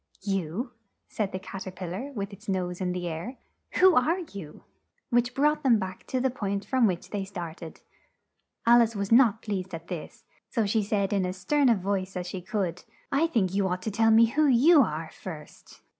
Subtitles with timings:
[0.23, 0.71] "You!"
[1.09, 3.37] said the Cat er pil lar with its nose in the air.
[3.73, 4.63] "Who are you?"
[5.11, 7.81] Which brought them back to the point from which they start ed.
[8.65, 12.17] Al ice was not pleased at this, so she said in as stern a voice
[12.17, 15.81] as she could, "I think you ought to tell me who you are first."